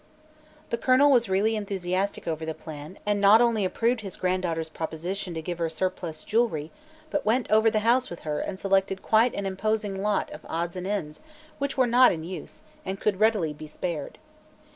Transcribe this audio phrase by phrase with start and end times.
[0.71, 5.35] The Colonel was really enthusiastic over the plan and not only approved his granddaughter's proposition
[5.35, 6.71] to give her surplus jewelry
[7.11, 10.75] but went over the house with her and selected quite an imposing lot of odds
[10.75, 11.19] and ends
[11.59, 14.17] which were not in use and could readily be spared.